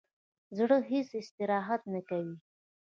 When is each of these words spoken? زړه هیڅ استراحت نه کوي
زړه 0.57 0.77
هیڅ 0.91 1.09
استراحت 1.21 1.81
نه 1.93 2.01
کوي 2.09 2.35